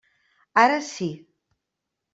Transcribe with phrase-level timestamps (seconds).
[0.63, 1.09] Ara sí.